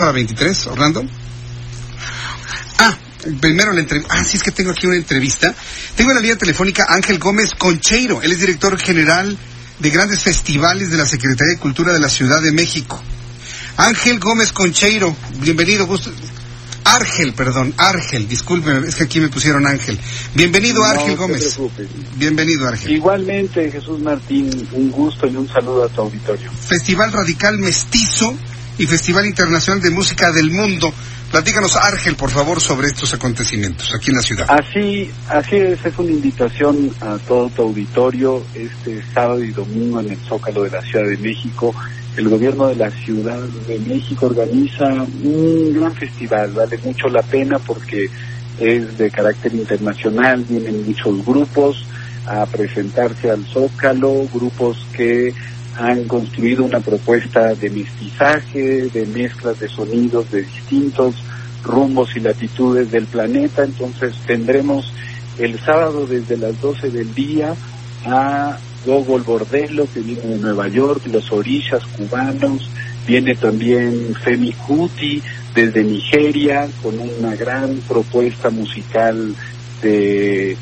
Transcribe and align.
a 0.00 0.12
23, 0.12 0.66
Orlando. 0.68 1.04
Ah, 2.78 2.96
primero 3.40 3.72
la 3.72 3.80
entrevista. 3.80 4.14
Ah, 4.14 4.22
sí, 4.22 4.36
es 4.36 4.44
que 4.44 4.52
tengo 4.52 4.70
aquí 4.70 4.86
una 4.86 4.94
entrevista. 4.94 5.52
Tengo 5.96 6.10
en 6.12 6.14
la 6.14 6.20
línea 6.20 6.36
telefónica 6.38 6.86
Ángel 6.88 7.18
Gómez 7.18 7.50
Concheiro. 7.58 8.22
Él 8.22 8.30
es 8.30 8.38
director 8.38 8.78
general 8.78 9.36
de 9.80 9.90
grandes 9.90 10.20
festivales 10.20 10.92
de 10.92 10.98
la 10.98 11.04
Secretaría 11.04 11.54
de 11.54 11.58
Cultura 11.58 11.92
de 11.92 11.98
la 11.98 12.08
Ciudad 12.08 12.40
de 12.40 12.52
México. 12.52 13.02
Ángel 13.76 14.20
Gómez 14.20 14.52
Concheiro, 14.52 15.16
bienvenido. 15.40 15.84
Gusto. 15.88 16.12
Argel, 16.84 17.32
perdón, 17.34 17.74
Argel, 17.76 18.28
discúlpeme, 18.28 18.86
es 18.86 18.94
que 18.94 19.02
aquí 19.02 19.18
me 19.18 19.28
pusieron 19.28 19.66
Ángel. 19.66 19.98
Bienvenido, 20.32 20.80
No 20.94 21.16
Gómez. 21.16 21.54
preocupes. 21.54 21.88
Bienvenido, 22.14 22.68
Argel. 22.68 22.92
Igualmente, 22.92 23.68
Jesús 23.72 23.98
Martín, 23.98 24.68
un 24.70 24.92
gusto 24.92 25.26
y 25.26 25.34
un 25.34 25.48
saludo 25.48 25.86
a 25.86 25.88
tu 25.88 26.02
auditorio. 26.02 26.52
Festival 26.52 27.12
Radical 27.12 27.58
Mestizo 27.58 28.32
y 28.78 28.86
Festival 28.86 29.26
Internacional 29.26 29.82
de 29.82 29.90
Música 29.90 30.30
del 30.30 30.50
Mundo. 30.50 30.92
Platícanos, 31.30 31.76
Argel, 31.76 32.16
por 32.16 32.30
favor, 32.30 32.60
sobre 32.60 32.86
estos 32.86 33.12
acontecimientos 33.12 33.92
aquí 33.94 34.10
en 34.10 34.16
la 34.16 34.22
ciudad. 34.22 34.46
Así, 34.48 35.10
así 35.28 35.56
es, 35.56 35.84
es 35.84 35.98
una 35.98 36.10
invitación 36.10 36.90
a 37.00 37.18
todo 37.18 37.50
tu 37.50 37.62
auditorio 37.62 38.42
este 38.54 39.02
sábado 39.12 39.42
y 39.44 39.50
domingo 39.50 40.00
en 40.00 40.12
el 40.12 40.18
Zócalo 40.18 40.62
de 40.62 40.70
la 40.70 40.80
Ciudad 40.80 41.04
de 41.04 41.18
México. 41.18 41.74
El 42.16 42.28
gobierno 42.28 42.68
de 42.68 42.76
la 42.76 42.90
Ciudad 42.90 43.40
de 43.40 43.78
México 43.80 44.26
organiza 44.26 44.86
un 45.22 45.74
gran 45.74 45.94
festival, 45.94 46.52
vale 46.52 46.78
mucho 46.78 47.08
la 47.08 47.22
pena 47.22 47.58
porque 47.58 48.08
es 48.58 48.96
de 48.96 49.10
carácter 49.10 49.54
internacional, 49.54 50.44
vienen 50.48 50.86
muchos 50.86 51.24
grupos 51.24 51.84
a 52.26 52.46
presentarse 52.46 53.30
al 53.30 53.44
Zócalo, 53.44 54.26
grupos 54.32 54.86
que 54.92 55.34
han 55.78 56.04
construido 56.04 56.64
una 56.64 56.80
propuesta 56.80 57.54
de 57.54 57.70
mestizaje, 57.70 58.88
de 58.88 59.06
mezclas 59.06 59.60
de 59.60 59.68
sonidos 59.68 60.30
de 60.30 60.42
distintos 60.42 61.14
rumbos 61.62 62.16
y 62.16 62.20
latitudes 62.20 62.90
del 62.90 63.06
planeta. 63.06 63.64
Entonces 63.64 64.14
tendremos 64.26 64.92
el 65.38 65.58
sábado 65.60 66.06
desde 66.06 66.36
las 66.36 66.60
12 66.60 66.90
del 66.90 67.14
día 67.14 67.54
a 68.04 68.58
Gogol 68.84 69.22
Bordello, 69.22 69.86
que 69.92 70.00
viene 70.00 70.22
de 70.22 70.38
Nueva 70.38 70.66
York, 70.68 71.02
los 71.06 71.30
orillas 71.30 71.84
cubanos, 71.96 72.68
viene 73.06 73.36
también 73.36 74.14
Femi 74.22 74.52
Kuti 74.52 75.22
desde 75.54 75.84
Nigeria 75.84 76.68
con 76.82 76.94
una 76.98 77.34
gran 77.36 77.76
propuesta 77.88 78.50
musical 78.50 79.34
de 79.82 80.56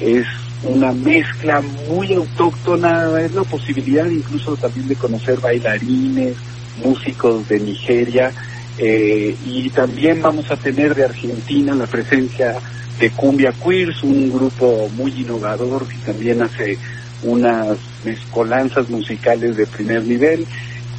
es 0.00 0.26
una 0.66 0.92
mezcla 0.92 1.62
muy 1.88 2.12
autóctona, 2.14 3.20
es 3.20 3.34
la 3.34 3.44
posibilidad 3.44 4.06
incluso 4.06 4.56
también 4.56 4.88
de 4.88 4.96
conocer 4.96 5.38
bailarines, 5.40 6.36
músicos 6.82 7.48
de 7.48 7.60
Nigeria, 7.60 8.32
eh, 8.78 9.36
y 9.46 9.70
también 9.70 10.20
vamos 10.20 10.50
a 10.50 10.56
tener 10.56 10.94
de 10.94 11.04
Argentina 11.04 11.74
la 11.74 11.86
presencia 11.86 12.56
de 12.98 13.10
Cumbia 13.10 13.52
Queers, 13.52 14.02
un 14.02 14.32
grupo 14.32 14.88
muy 14.96 15.12
innovador 15.12 15.86
que 15.86 15.96
también 15.98 16.42
hace 16.42 16.78
unas 17.22 17.78
mezcolanzas 18.04 18.88
musicales 18.88 19.56
de 19.56 19.66
primer 19.66 20.04
nivel. 20.04 20.46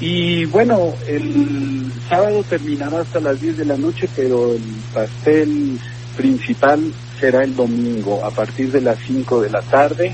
Y 0.00 0.46
bueno, 0.46 0.94
el 1.06 1.90
sábado 2.08 2.42
terminará 2.48 3.00
hasta 3.00 3.20
las 3.20 3.40
10 3.40 3.58
de 3.58 3.64
la 3.64 3.76
noche, 3.76 4.08
pero 4.16 4.52
el 4.52 4.62
pastel 4.92 5.78
principal 6.16 6.80
será 7.22 7.44
el 7.44 7.54
domingo 7.54 8.24
a 8.24 8.32
partir 8.32 8.72
de 8.72 8.80
las 8.80 8.98
5 9.06 9.42
de 9.42 9.50
la 9.50 9.62
tarde. 9.62 10.12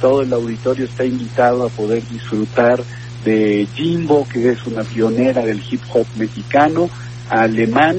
Todo 0.00 0.22
el 0.22 0.32
auditorio 0.32 0.84
está 0.84 1.04
invitado 1.04 1.64
a 1.64 1.68
poder 1.68 2.02
disfrutar 2.08 2.82
de 3.24 3.68
Jimbo, 3.76 4.26
que 4.32 4.50
es 4.50 4.66
una 4.66 4.82
pionera 4.82 5.42
del 5.46 5.62
hip 5.70 5.80
hop 5.94 6.06
mexicano, 6.16 6.90
Alemán, 7.28 7.96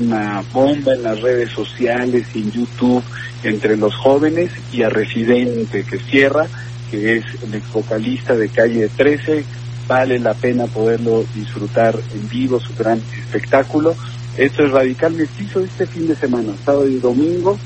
una 0.00 0.42
bomba 0.50 0.94
en 0.94 1.02
las 1.02 1.20
redes 1.20 1.50
sociales 1.50 2.26
y 2.34 2.38
en 2.38 2.52
YouTube 2.52 3.04
entre 3.42 3.76
los 3.76 3.94
jóvenes, 3.94 4.50
y 4.72 4.82
a 4.82 4.88
Residente, 4.88 5.84
que 5.84 5.98
cierra, 5.98 6.46
que 6.90 7.18
es 7.18 7.24
el 7.42 7.54
ex 7.54 7.70
vocalista 7.70 8.34
de 8.34 8.48
Calle 8.48 8.88
13. 8.88 9.44
Vale 9.86 10.18
la 10.18 10.32
pena 10.32 10.64
poderlo 10.64 11.26
disfrutar 11.34 11.94
en 12.14 12.28
vivo, 12.30 12.58
su 12.60 12.74
gran 12.74 13.02
espectáculo. 13.18 13.94
Esto 14.38 14.64
es 14.64 14.72
Radical 14.72 15.12
Mestizo 15.12 15.60
este 15.60 15.86
fin 15.86 16.08
de 16.08 16.16
semana, 16.16 16.54
sábado 16.64 16.88
y 16.88 16.98
domingo, 16.98 17.56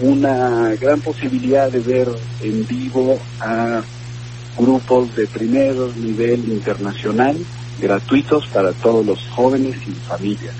una 0.00 0.74
gran 0.80 1.00
posibilidad 1.00 1.70
de 1.70 1.80
ver 1.80 2.08
en 2.42 2.66
vivo 2.66 3.18
a 3.40 3.82
grupos 4.58 5.14
de 5.16 5.26
primer 5.26 5.74
nivel 5.96 6.40
internacional, 6.50 7.36
gratuitos 7.80 8.46
para 8.48 8.72
todos 8.72 9.04
los 9.04 9.18
jóvenes 9.34 9.76
y 9.86 9.92
familias. 10.08 10.54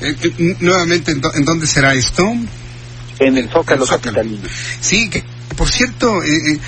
Eh, 0.00 0.16
eh, 0.22 0.56
nuevamente, 0.60 1.12
¿en, 1.12 1.20
dó- 1.20 1.34
en 1.34 1.44
dónde 1.44 1.66
será 1.66 1.94
esto? 1.94 2.24
En 3.18 3.36
el 3.38 3.48
Zócalo 3.48 3.82
El 3.84 3.88
Zócalo. 3.88 4.16
Capitalino. 4.16 4.48
Sí, 4.80 5.08
que, 5.10 5.22
por 5.56 5.70
cierto, 5.70 6.22
eh, 6.22 6.28
eh, 6.54 6.58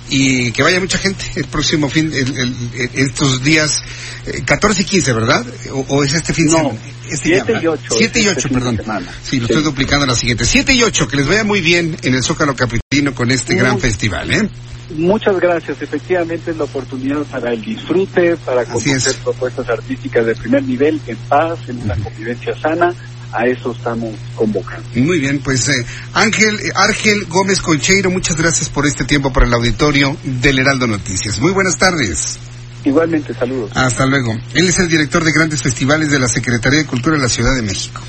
y 0.09 0.51
que 0.51 0.63
vaya 0.63 0.79
mucha 0.79 0.97
gente 0.97 1.23
el 1.35 1.45
próximo 1.45 1.89
fin, 1.89 2.11
el- 2.13 2.55
estos 2.93 3.43
días 3.43 3.81
eh, 4.25 4.41
14 4.45 4.81
y 4.81 4.85
15, 4.85 5.13
¿verdad? 5.13 5.45
¿O, 5.71 5.85
o 5.89 6.03
es 6.03 6.13
este 6.13 6.33
fin 6.33 6.45
de 6.47 6.51
No, 6.51 6.57
semana? 6.57 6.79
Este 7.09 7.29
7 7.29 7.53
ya, 7.53 7.61
y 7.61 7.67
8 7.67 7.95
7 7.97 8.19
y 8.19 8.23
es 8.23 8.27
8, 8.31 8.37
este 8.39 8.49
perdón. 8.49 8.79
Sí, 9.23 9.39
lo 9.39 9.47
Sí. 9.47 9.53
estoy 9.53 9.63
duplicando 9.63 10.05
a 10.05 10.07
la 10.07 10.15
siguiente. 10.15 10.45
7 10.45 10.73
y 10.73 10.83
8, 10.83 11.07
que 11.07 11.17
les 11.17 11.27
vaya 11.27 11.43
muy 11.43 11.61
bien 11.61 11.95
en 12.03 12.13
el 12.15 12.23
Zócalo 12.23 12.55
Capitalino 12.55 13.13
con 13.15 13.31
este 13.31 13.55
gran 13.55 13.79
festival, 13.79 14.31
¿eh? 14.33 14.49
Muchas 14.91 15.39
gracias. 15.39 15.81
Efectivamente 15.81 16.51
es 16.51 16.57
la 16.57 16.63
oportunidad 16.63 17.23
para 17.23 17.53
el 17.53 17.61
disfrute, 17.61 18.37
para 18.37 18.65
conocer 18.65 18.97
es. 18.97 19.13
propuestas 19.15 19.69
artísticas 19.69 20.25
de 20.25 20.35
primer 20.35 20.63
nivel, 20.63 20.99
en 21.07 21.17
paz, 21.17 21.59
en 21.67 21.81
una 21.81 21.95
convivencia 21.95 22.57
sana. 22.59 22.93
A 23.31 23.45
eso 23.45 23.71
estamos 23.73 24.15
convocando. 24.35 24.89
Muy 24.95 25.19
bien, 25.19 25.39
pues 25.39 25.69
eh, 25.69 25.85
Ángel, 26.15 26.55
eh, 26.55 26.71
Argel 26.73 27.25
Gómez 27.27 27.61
Concheiro, 27.61 28.09
muchas 28.09 28.35
gracias 28.35 28.69
por 28.69 28.87
este 28.87 29.03
tiempo 29.03 29.31
para 29.31 29.45
el 29.45 29.53
auditorio 29.53 30.17
del 30.23 30.57
Heraldo 30.57 30.87
Noticias. 30.87 31.39
Muy 31.39 31.51
buenas 31.51 31.77
tardes. 31.77 32.39
Igualmente, 32.83 33.35
saludos. 33.35 33.69
Hasta 33.75 34.07
luego. 34.07 34.35
Él 34.55 34.67
es 34.67 34.79
el 34.79 34.89
director 34.89 35.23
de 35.23 35.31
grandes 35.31 35.61
festivales 35.61 36.09
de 36.09 36.17
la 36.17 36.27
Secretaría 36.27 36.79
de 36.79 36.85
Cultura 36.85 37.17
de 37.17 37.21
la 37.21 37.29
Ciudad 37.29 37.55
de 37.55 37.61
México. 37.61 38.01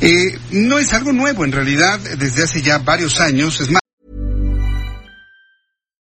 Eh, 0.00 0.38
no 0.50 0.78
es 0.78 0.92
algo 0.92 1.12
nuevo, 1.12 1.44
en 1.44 1.52
realidad, 1.52 1.98
desde 2.18 2.42
hace 2.42 2.62
ya 2.62 2.78
varios 2.78 3.20
años. 3.20 3.60
Es 3.60 3.70
más, 3.70 3.80